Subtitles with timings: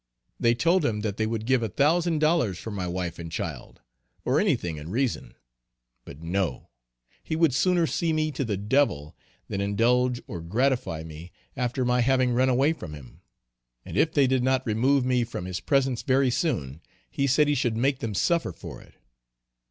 [0.39, 3.81] They told him that they would give a thousand dollars for my wife and child,
[4.25, 5.35] or any thing in reason.
[6.05, 6.69] But no!
[7.23, 9.15] he would sooner see me to the devil
[9.47, 13.21] than indulge or gratify me after my having run away from him;
[13.85, 16.81] and if they did not remove me from his presence very soon,
[17.11, 18.95] he said he should make them suffer for it.